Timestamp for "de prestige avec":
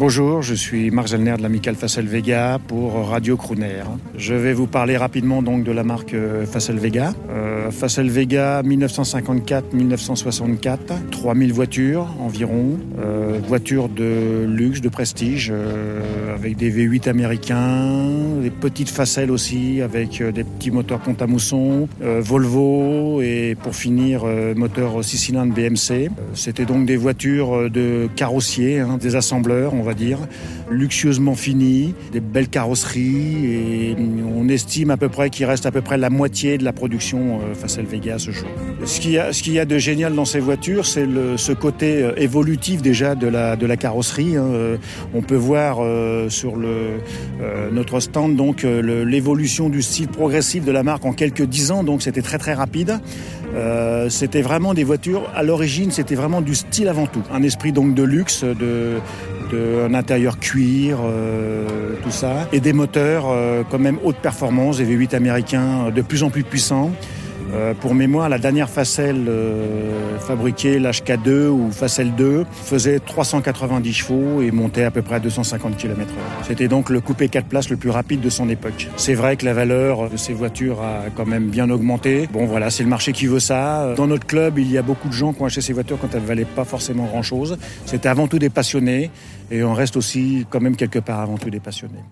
14.80-16.56